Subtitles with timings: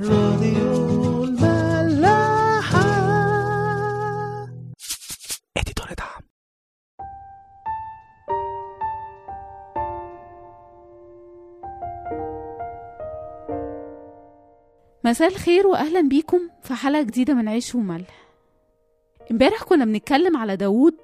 [0.00, 2.80] راديو الملاحة.
[5.56, 6.22] اديتور دعم.
[15.04, 18.28] مساء الخير واهلا بيكم في حلقة جديدة من عيش وملح.
[19.30, 20.96] امبارح كنا بنتكلم على داوود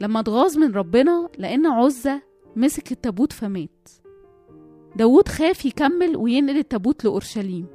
[0.00, 2.22] لما اتغاظ من ربنا لأن عزة
[2.56, 3.88] مسك التابوت فمات.
[4.96, 7.73] داوود خاف يكمل وينقل التابوت لأورشليم.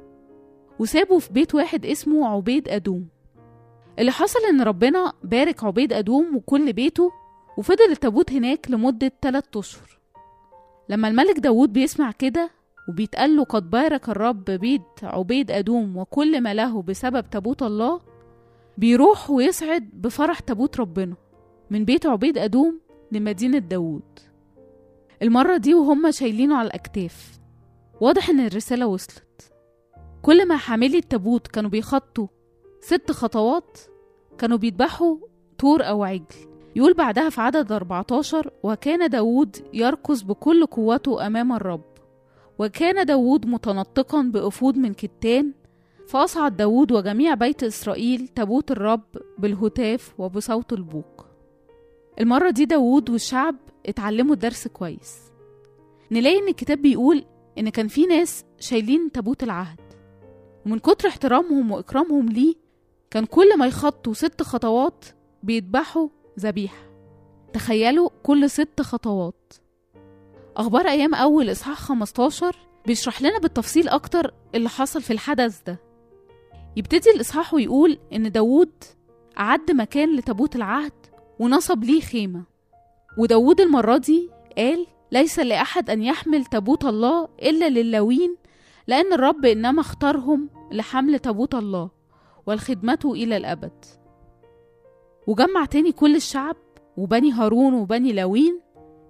[0.80, 3.08] وسابه في بيت واحد اسمه عبيد أدوم.
[3.98, 7.12] اللي حصل إن ربنا بارك عبيد أدوم وكل بيته
[7.58, 9.98] وفضل التابوت هناك لمدة 3 أشهر.
[10.88, 12.50] لما الملك داوود بيسمع كده
[12.88, 18.00] وبيتقال له قد بارك الرب بيت عبيد أدوم وكل ما له بسبب تابوت الله
[18.78, 21.16] بيروح ويصعد بفرح تابوت ربنا
[21.70, 22.80] من بيت عبيد أدوم
[23.12, 24.18] لمدينة داوود.
[25.22, 27.38] المرة دي وهم شايلينه على الأكتاف.
[28.00, 29.29] واضح إن الرسالة وصلت.
[30.22, 32.26] كل ما حاملي التابوت كانوا بيخطوا
[32.80, 33.78] ست خطوات
[34.38, 35.16] كانوا بيذبحوا
[35.58, 36.24] طور أو عجل.
[36.76, 41.84] يقول بعدها في عدد 14 وكان داوود يركض بكل قوته أمام الرب.
[42.58, 45.52] وكان داوود متنطقا بأفود من كتان
[46.08, 49.02] فأصعد داوود وجميع بيت إسرائيل تابوت الرب
[49.38, 51.26] بالهتاف وبصوت البوق.
[52.20, 53.56] المرة دي داوود والشعب
[53.86, 55.18] اتعلموا الدرس كويس.
[56.10, 57.24] نلاقي إن الكتاب بيقول
[57.58, 59.89] إن كان في ناس شايلين تابوت العهد.
[60.66, 62.54] ومن كتر احترامهم وإكرامهم ليه
[63.10, 65.04] كان كل ما يخطوا ست خطوات
[65.42, 66.08] بيذبحوا
[66.40, 66.90] ذبيحة.
[67.52, 69.52] تخيلوا كل ست خطوات.
[70.56, 75.78] أخبار أيام أول إصحاح 15 بيشرح لنا بالتفصيل أكتر اللي حصل في الحدث ده.
[76.76, 78.72] يبتدي الإصحاح ويقول إن داوود
[79.38, 80.92] أعد مكان لتابوت العهد
[81.38, 82.42] ونصب ليه خيمة.
[83.18, 88.36] وداود المرة دي قال ليس لأحد أن يحمل تابوت الله إلا للاوين
[88.86, 91.90] لأن الرب إنما اختارهم لحمل تابوت الله
[92.46, 93.84] والخدمته إلى الأبد.
[95.26, 96.56] وجمع تاني كل الشعب
[96.96, 98.60] وبني هارون وبني لاوين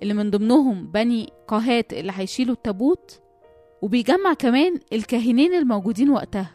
[0.02, 3.20] اللي من ضمنهم بني قهات اللي هيشيلوا التابوت
[3.82, 6.50] وبيجمع كمان الكاهنين الموجودين وقتها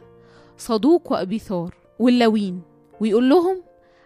[0.57, 2.62] صدوق وأبيثار واللاوين
[3.01, 3.63] ويقول لهم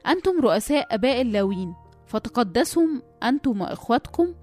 [0.07, 1.73] أنتم رؤساء آباء اللاوين
[2.05, 4.33] فتقدسهم أنتم وإخواتكم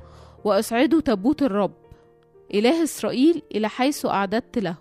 [0.44, 1.72] وأسعدوا تابوت الرب
[2.54, 4.76] إله إسرائيل إلى حيث أعددت له.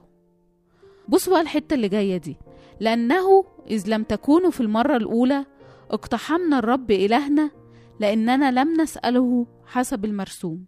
[1.08, 2.38] بصوا بقى الحتة اللي جاية دي.
[2.80, 5.46] لأنه إذ لم تكونوا في المرة الأولى
[5.92, 7.52] اقتحمنا الرب إلهنا
[8.00, 10.66] لأننا لم نسأله حسب المرسوم.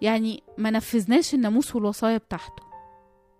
[0.00, 2.62] يعني ما نفذناش الناموس والوصايا بتاعته.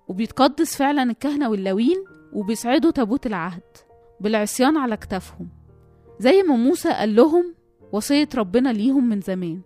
[0.08, 3.62] وبيتقدس فعلا الكهنة واللاوين وبيسعدوا تابوت العهد
[4.20, 5.48] بالعصيان على كتافهم.
[6.18, 7.54] زي ما موسى قال لهم
[7.92, 9.60] وصية ربنا ليهم من زمان.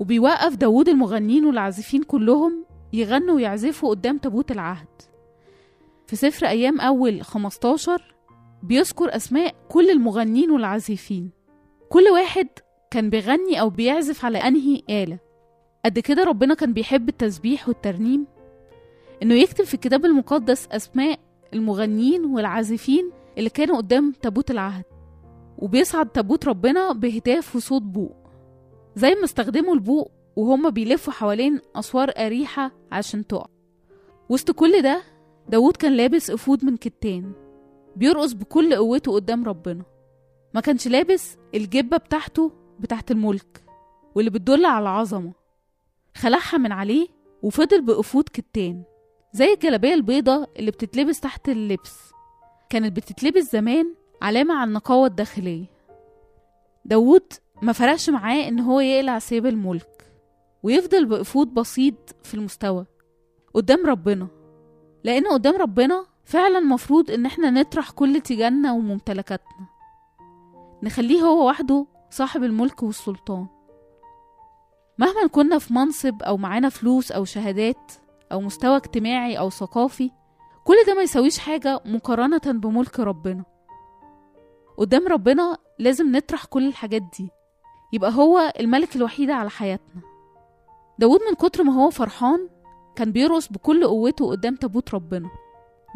[0.00, 4.88] وبيوقف داود المغنين والعازفين كلهم يغنوا ويعزفوا قدام تابوت العهد.
[6.06, 8.14] في سفر أيام أول 15
[8.62, 11.30] بيذكر أسماء كل المغنين والعازفين.
[11.88, 12.48] كل واحد
[12.90, 15.18] كان بيغني أو بيعزف على أنهي آلة.
[15.84, 18.26] قد كده ربنا كان بيحب التسبيح والترنيم.
[19.22, 21.18] إنه يكتب في الكتاب المقدس أسماء
[21.54, 24.84] المغنيين والعازفين اللي كانوا قدام تابوت العهد.
[25.58, 28.17] وبيصعد تابوت ربنا بهتاف وصوت بوق.
[28.96, 33.46] زي ما استخدموا البوق وهما بيلفوا حوالين أسوار أريحة عشان تقع.
[34.28, 35.02] وسط كل ده
[35.48, 37.32] داود كان لابس أفود من كتان
[37.96, 39.84] بيرقص بكل قوته قدام ربنا.
[40.54, 43.64] ما كانش لابس الجبة بتاعته بتاعت الملك
[44.14, 45.32] واللي بتدل على العظمة.
[46.16, 47.08] خلعها من عليه
[47.42, 48.82] وفضل بأفود كتان
[49.32, 52.12] زي الجلابية البيضة اللي بتتلبس تحت اللبس.
[52.70, 55.66] كانت بتتلبس زمان علامة على النقاوة الداخلية.
[56.84, 57.32] داود
[57.62, 60.12] ما فرقش معاه إن هو يقلع سيب الملك
[60.62, 62.86] ويفضل بأفود بسيط في المستوى
[63.54, 64.28] قدام ربنا
[65.04, 69.66] لأن قدام ربنا فعلا مفروض إن إحنا نطرح كل تيجاننا وممتلكاتنا
[70.82, 73.46] نخليه هو وحده صاحب الملك والسلطان.
[74.98, 77.92] مهما كنا في منصب أو معانا فلوس أو شهادات
[78.32, 80.10] أو مستوى اجتماعي أو ثقافي
[80.64, 83.44] كل ده ما يسويش حاجة مقارنة بملك ربنا.
[84.76, 87.30] قدام ربنا لازم نطرح كل الحاجات دي.
[87.92, 90.02] يبقى هو الملك الوحيد على حياتنا.
[90.98, 92.48] داود من كتر ما هو فرحان
[92.96, 95.30] كان بيرقص بكل قوته قدام تابوت ربنا.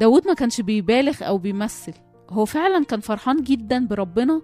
[0.00, 1.92] داود ما كانش بيبالغ أو بيمثل
[2.30, 4.42] هو فعلا كان فرحان جدا بربنا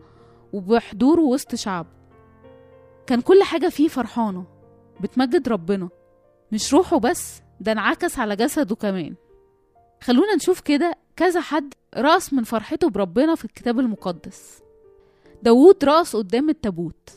[0.53, 1.89] وبحضوره وسط شعبه.
[3.07, 4.45] كان كل حاجة فيه فرحانة
[5.01, 5.89] بتمجد ربنا
[6.53, 9.15] مش روحه بس ده انعكس على جسده كمان.
[10.03, 14.63] خلونا نشوف كده كذا حد رقص من فرحته بربنا في الكتاب المقدس.
[15.43, 17.11] داوود رقص قدام التابوت.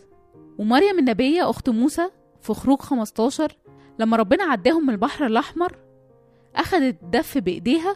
[0.61, 2.09] ومريم النبية أخت موسى
[2.41, 3.57] في خروج 15
[3.99, 5.77] لما ربنا عداهم من البحر الأحمر
[6.55, 7.95] أخدت دف بإيديها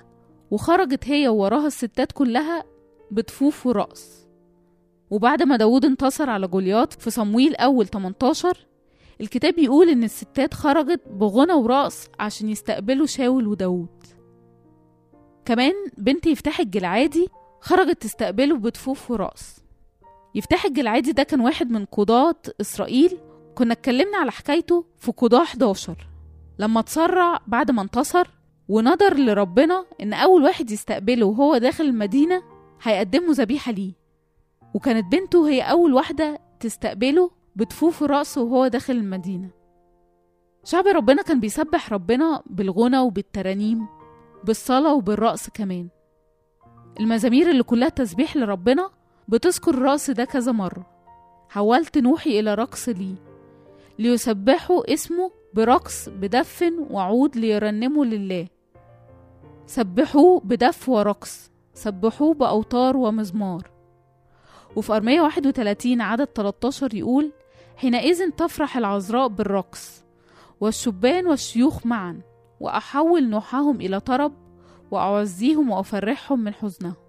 [0.51, 2.63] وخرجت هي ووراها الستات كلها
[3.11, 4.27] بطفوف ورأس
[5.09, 8.67] وبعد ما داود انتصر على جولياط في صمويل أول 18
[9.21, 14.03] الكتاب يقول إن الستات خرجت بغنى ورقص عشان يستقبلوا شاول وداود
[15.45, 17.27] كمان بنت يفتح الجلعادي
[17.61, 19.64] خرجت تستقبله بطفوف ورقص.
[20.35, 23.17] يفتح الجلعادي ده كان واحد من قضاة إسرائيل.
[23.55, 26.07] كنا اتكلمنا على حكايته في قضاة 11
[26.59, 28.27] لما اتسرع بعد ما انتصر
[28.69, 32.43] ونظر لربنا إن أول واحد يستقبله وهو داخل المدينة
[32.81, 33.93] هيقدموا ذبيحة ليه.
[34.73, 39.49] وكانت بنته هي أول واحدة تستقبله بطفوف رأسه وهو داخل المدينة.
[40.63, 43.87] شعب ربنا كان بيسبح ربنا بالغنى وبالترانيم
[44.43, 45.87] بالصلاة وبالرقص كمان.
[46.99, 48.89] المزامير اللي كلها تسبيح لربنا
[49.27, 50.85] بتذكر الرقص ده كذا مرة.
[51.49, 53.15] حولت نوحي إلى رقص لي
[53.99, 58.47] ليسبحوا اسمه برقص بدف وعود ليرنموا لله.
[59.65, 63.71] سبحوه بدف ورقص سبحوه بأوتار ومزمار.
[64.75, 67.31] وفي أرمية 31 عدد 13 يقول
[67.77, 70.03] حينئذ تفرح العذراء بالرقص
[70.61, 72.21] والشبان والشيوخ معا
[72.59, 74.33] وأحول نوحهم إلى طرب
[74.91, 77.04] وأعزيهم وأفرحهم من حزنهم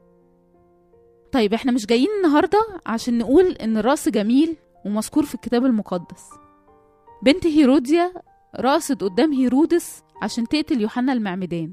[1.37, 6.31] طيب إحنا مش جايين النهاردة عشان نقول إن الرقص جميل ومذكور في الكتاب المقدس.
[7.23, 8.13] بنت هيروديا
[8.61, 11.73] رقصت قدام هيرودس عشان تقتل يوحنا المعمدان.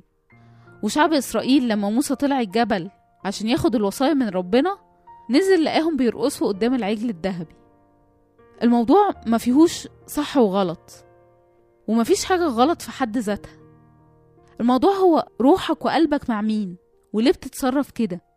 [0.83, 2.89] وشعب إسرائيل لما موسى طلع الجبل
[3.25, 4.77] عشان ياخد الوصايا من ربنا
[5.30, 7.56] نزل لقاهم بيرقصوا قدام العجل الذهبي.
[8.63, 11.06] الموضوع ما فيهوش صح وغلط
[11.88, 13.57] وما فيش حاجة غلط في حد ذاتها.
[14.62, 16.77] الموضوع هو روحك وقلبك مع مين
[17.13, 18.33] وليه بتتصرف كده؟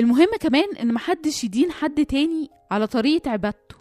[0.00, 3.76] المهم كمان إن محدش يدين حد تاني على طريقة عبادته.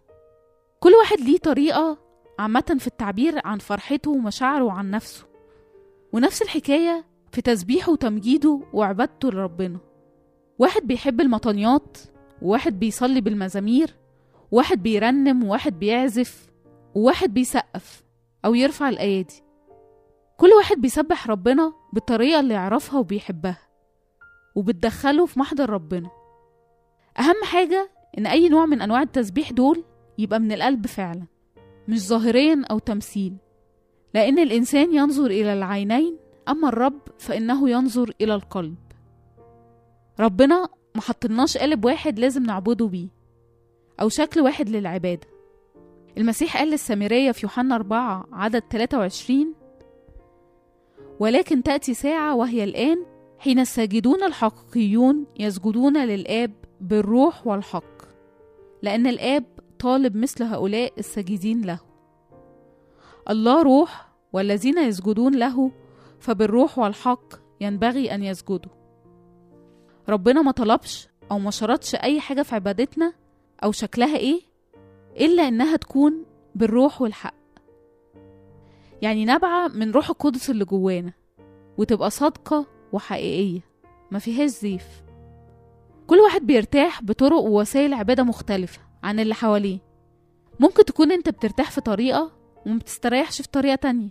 [0.79, 1.97] كل واحد ليه طريقة
[2.39, 5.25] عامة في التعبير عن فرحته ومشاعره وعن نفسه.
[6.13, 9.79] ونفس الحكاية في تسبيحه وتمجيده وعبادته لربنا.
[10.59, 11.97] واحد بيحب المطنيات
[12.41, 13.95] وواحد بيصلي بالمزامير
[14.51, 16.51] وواحد بيرنم وواحد بيعزف
[16.95, 18.03] وواحد بيسقف
[18.45, 19.43] أو يرفع الأيادي
[20.37, 23.57] كل واحد بيسبح ربنا بالطريقة اللي يعرفها وبيحبها.
[24.55, 26.09] وبتدخله في محضر ربنا.
[27.19, 29.83] أهم حاجة إن أي نوع من أنواع التسبيح دول
[30.17, 31.23] يبقى من القلب فعلا
[31.87, 33.35] مش ظاهريا أو تمثيل
[34.13, 36.17] لأن الإنسان ينظر إلى العينين
[36.49, 38.75] أما الرب فإنه ينظر إلى القلب.
[40.19, 43.07] ربنا ما حطلناش قالب واحد لازم نعبده بيه
[44.01, 45.27] أو شكل واحد للعبادة.
[46.17, 49.53] المسيح قال للسامرية في يوحنا 4 عدد 23
[51.19, 53.05] ولكن تأتي ساعة وهي الآن
[53.41, 56.51] حين الساجدون الحقيقيون يسجدون للآب
[56.81, 58.01] بالروح والحق
[58.81, 59.43] لأن الآب
[59.79, 61.79] طالب مثل هؤلاء الساجدين له.
[63.29, 65.71] الله روح والذين يسجدون له
[66.19, 68.71] فبالروح والحق ينبغي أن يسجدوا.
[70.09, 73.13] ربنا ما طلبش أو ما شرطش أي حاجة في عبادتنا
[73.63, 74.41] أو شكلها إيه
[75.19, 77.35] إلا إنها تكون بالروح والحق.
[79.01, 81.13] يعني نابعة من روح القدس اللي جوانا
[81.77, 83.59] وتبقى صادقة وحقيقية
[84.11, 85.03] ما فيهاش زيف
[86.07, 89.79] كل واحد بيرتاح بطرق ووسائل عبادة مختلفة عن اللي حواليه.
[90.59, 92.31] ممكن تكون انت بترتاح في طريقة
[92.65, 94.09] وما بتستريحش في طريقة تانية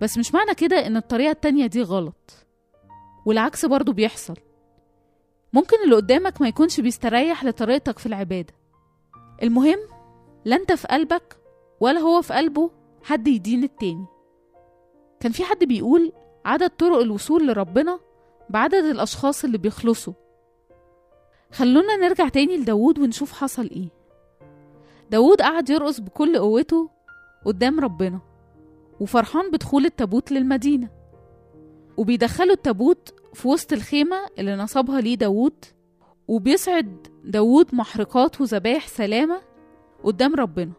[0.00, 2.46] بس مش معنى كده ان الطريقة التانية دي غلط.
[3.26, 4.36] والعكس برضو بيحصل.
[5.52, 8.54] ممكن اللي قدامك ما يكونش بيستريح لطريقتك في العبادة.
[9.42, 9.78] المهم
[10.44, 11.36] لا انت في قلبك
[11.80, 12.70] ولا هو في قلبه
[13.02, 14.06] حد يدين التاني.
[15.20, 16.12] كان في حد بيقول
[16.48, 18.00] عدد طرق الوصول لربنا
[18.50, 20.12] بعدد الأشخاص اللي بيخلصوا.
[21.52, 23.88] خلونا نرجع تاني لداود ونشوف حصل إيه.
[25.10, 26.90] داود قعد يرقص بكل قوته
[27.44, 28.20] قدام ربنا
[29.00, 30.88] وفرحان بدخول التابوت للمدينة.
[31.96, 35.64] وبيدخلوا التابوت في وسط الخيمة اللي نصبها ليه داود
[36.28, 39.40] وبيسعد داود محرقات وذبايح سلامة
[40.04, 40.72] قدام ربنا.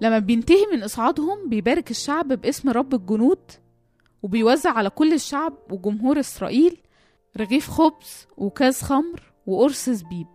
[0.00, 3.38] لما بينتهي من إصعادهم بيبارك الشعب باسم رب الجنود
[4.22, 6.80] وبيوزع على كل الشعب وجمهور إسرائيل
[7.36, 10.26] رغيف خبز وكاس خمر وقرص زبيب.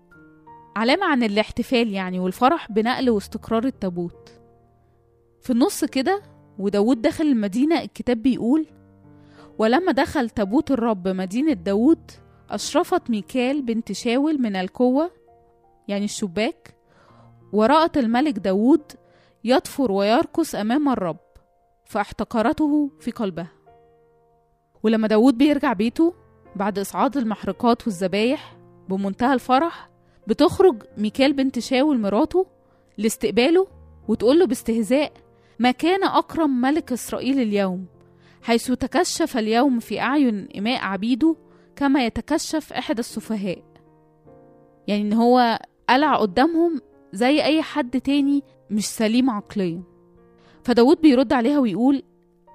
[0.76, 4.30] علامة عن الاحتفال يعني والفرح بنقل واستقرار التابوت.
[5.42, 6.22] في النص كده
[6.60, 8.66] وداود دخل المدينة الكتاب بيقول
[9.58, 12.12] ولما دخل تابوت الرب مدينة داود
[12.50, 15.12] أشرفت ميكال بنت شاول من الكوة
[15.88, 16.76] يعني الشباك
[17.54, 18.92] ورأت الملك داود
[19.44, 21.18] يطفر ويرقص أمام الرب
[21.86, 23.55] فاحتقرته في قلبها.
[24.86, 26.14] ولما داود بيرجع بيته
[26.56, 28.58] بعد إصعاد المحرقات والذبايح
[28.90, 29.90] بمنتهى الفرح
[30.28, 32.46] بتخرج ميكال بنت شاول مراته
[32.98, 33.68] لاستقباله
[34.08, 35.12] وتقوله باستهزاء
[35.60, 37.86] ما كان أكرم ملك إسرائيل اليوم
[38.42, 41.36] حيث تكشف اليوم في أعين إماء عبيده
[41.76, 43.64] كما يتكشف أحد السفهاء.
[44.88, 46.82] يعني إن هو قلع قدامهم
[47.14, 49.82] زي أي حد تاني مش سليم عقليا.
[50.64, 52.04] فداود بيرد عليها ويقول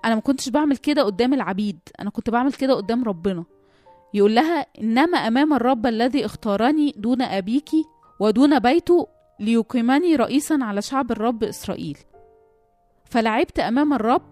[0.04, 3.44] أنا ما كنتش بعمل كده قدام العبيد أنا كنت بعمل كده قدام ربنا.
[4.14, 7.70] يقول لها إنما أمام الرب الذي اختارني دون أبيك
[8.20, 9.08] ودون بيته
[9.40, 11.98] ليقيمني رئيسا على شعب الرب إسرائيل.
[13.04, 14.22] فلعبت أمام الرب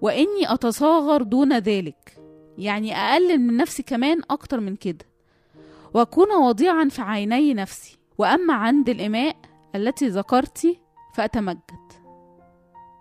[0.00, 2.18] وإني أتصاغر دون ذلك.
[2.58, 5.04] يعني أقلل من نفسي كمان أكتر من كده.
[5.94, 7.98] وأكون وضيعا في عيني نفسي.
[8.18, 9.36] وأما عند الإماء
[9.74, 10.80] التي ذكرتي
[11.14, 11.60] فأتمجد.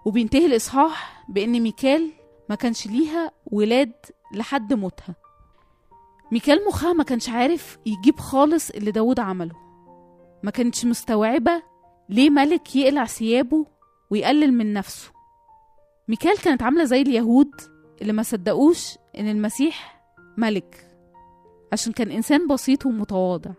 [0.05, 2.11] وبينتهي الإصحاح بإن ميكال
[2.49, 3.93] ما كانش ليها ولاد
[4.33, 5.15] لحد موتها.
[6.31, 9.55] ميكال مخها ما كانش عارف يجيب خالص اللي داود عمله.
[10.43, 11.63] ما كانتش مستوعبة
[12.09, 13.65] ليه ملك يقلع ثيابه
[14.09, 15.11] ويقلل من نفسه.
[16.07, 17.51] ميكال كانت عاملة زي اليهود
[18.01, 20.01] اللي ما صدقوش إن المسيح
[20.37, 20.87] ملك
[21.73, 23.51] عشان كان إنسان بسيط ومتواضع.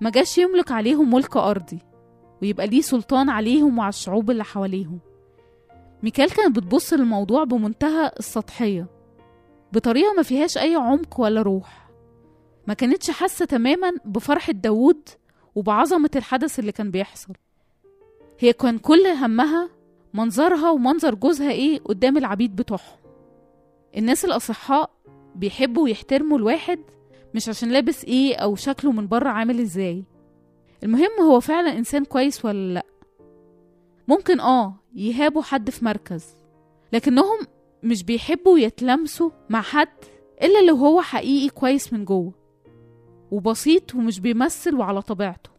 [0.00, 1.78] ما جاش يملك عليهم ملك أرضي
[2.42, 4.98] ويبقى ليه سلطان عليهم وعلى الشعوب اللي حواليهم.
[6.02, 8.86] ميكال كانت بتبص للموضوع بمنتهى السطحية
[9.72, 11.88] بطريقة ما فيهاش أي عمق ولا روح.
[12.66, 15.08] ما كانتش حاسة تماما بفرحة داوود
[15.54, 17.34] وبعظمة الحدث اللي كان بيحصل.
[18.38, 19.68] هي كان كل همها
[20.14, 22.98] منظرها ومنظر جوزها إيه قدام العبيد بتوعهم.
[23.96, 24.90] الناس الأصحاء
[25.34, 26.78] بيحبوا ويحترموا الواحد
[27.34, 30.04] مش عشان لابس إيه أو شكله من بره عامل إزاي.
[30.82, 32.84] المهم هو فعلا إنسان كويس ولا لأ؟
[34.08, 36.24] ممكن آه يهابوا حد في مركز
[36.92, 37.38] لكنهم
[37.82, 39.88] مش بيحبوا يتلمسوا مع حد
[40.42, 42.32] إلا لو هو حقيقي كويس من جوه
[43.30, 45.50] وبسيط ومش بيمثل وعلى طبيعته.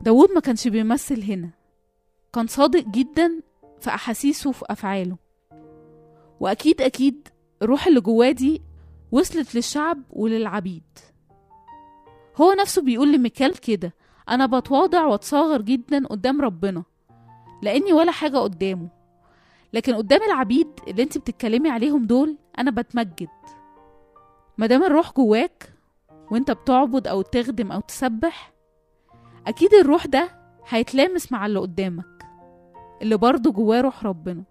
[0.00, 1.50] داود ما كانش بيمثل هنا
[2.32, 3.40] كان صادق جدا
[3.80, 5.16] في أحاسيسه وفي أفعاله.
[6.40, 7.28] وأكيد أكيد
[7.62, 8.62] الروح اللي جواه دي
[9.12, 10.82] وصلت للشعب وللعبيد.
[12.36, 13.94] هو نفسه بيقول لميكال كده
[14.28, 16.84] أنا بتواضع وأتصاغر جدا قدام ربنا.
[17.62, 18.88] لأني ولا حاجة قدامه.
[19.72, 23.28] لكن قدام العبيد اللي انت بتتكلمي عليهم دول أنا بتمجد.
[24.58, 25.72] مادام الروح جواك
[26.30, 28.52] وانت بتعبد أو تخدم أو تسبح
[29.46, 30.30] أكيد الروح ده
[30.68, 32.26] هيتلامس مع اللي قدامك
[33.02, 34.42] اللي برضه جواه روح ربنا.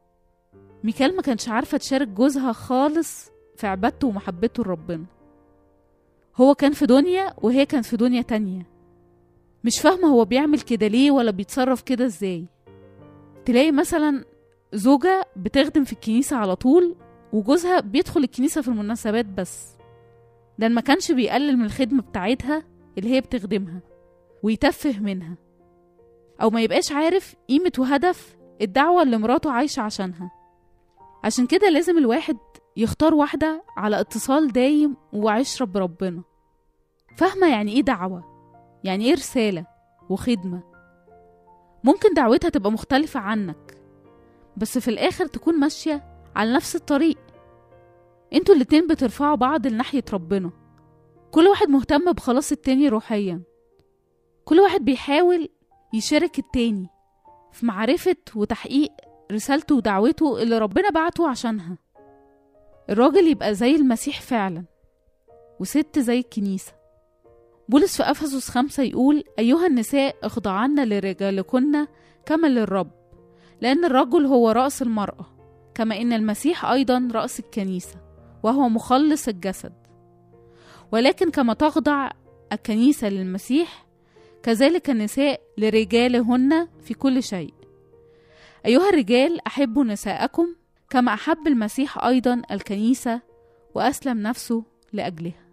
[0.83, 5.05] ميكال ما كانش عارفة تشارك جوزها خالص في عبادته ومحبته لربنا.
[6.35, 8.65] هو كان في دنيا وهي كانت في دنيا تانية.
[9.63, 12.45] مش فاهمة هو بيعمل كده ليه ولا بيتصرف كده إزاي.
[13.49, 14.25] تلاقي مثلا
[14.73, 16.95] زوجة بتخدم في الكنيسة على طول
[17.33, 19.77] وجوزها بيدخل الكنيسة في المناسبات بس.
[20.59, 22.63] ده ما كانش بيقلل من الخدمة بتاعتها
[22.97, 23.81] اللي هي بتخدمها
[24.43, 25.37] ويتفه منها.
[26.41, 30.31] أو ما يبقاش عارف قيمة وهدف الدعوة اللي مراته عايشة عشانها.
[31.23, 32.37] عشان كده لازم الواحد
[32.77, 36.23] يختار واحدة على اتصال دايم وعشرة بربنا
[37.17, 38.23] فاهمة يعني إيه دعوة؟
[38.83, 39.65] يعني إيه رسالة
[40.09, 40.68] وخدمة؟
[41.83, 43.77] ممكن دعوتها تبقى مختلفة عنك
[44.57, 46.03] بس في الآخر تكون ماشية
[46.35, 47.17] على نفس الطريق.
[48.33, 50.51] أنتوا الاتنين بترفعوا بعض لناحية ربنا.
[51.31, 53.41] كل واحد مهتم بخلاص التاني روحيا.
[54.45, 55.49] كل واحد بيحاول
[55.93, 56.87] يشارك التاني
[57.51, 58.91] في معرفة وتحقيق
[59.31, 61.77] رسالته ودعوته اللي ربنا بعته عشانها.
[62.89, 64.65] الراجل يبقى زي المسيح فعلا
[65.59, 66.78] وست زي الكنيسة.
[67.69, 71.87] بولس في أفسس خمسة يقول أيها النساء اخضعن لرجالكن
[72.25, 72.91] كما للرب
[73.61, 75.25] لأن الرجل هو رأس المرأة
[75.75, 77.95] كما إن المسيح أيضا رأس الكنيسة
[78.43, 79.73] وهو مخلص الجسد.
[80.91, 82.09] ولكن كما تخضع
[82.51, 83.85] الكنيسة للمسيح
[84.43, 87.53] كذلك النساء لرجالهن في كل شيء.
[88.65, 90.55] أيها الرجال أحبوا نساءكم
[90.89, 93.21] كما أحب المسيح أيضا الكنيسة
[93.75, 95.48] وأسلم نفسه لأجلها.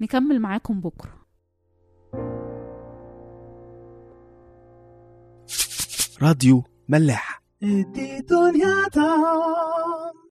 [0.00, 1.24] نكمل معاكم بكرة.
[6.22, 7.42] راديو ملاح.
[7.62, 10.23] دي دنيا تعم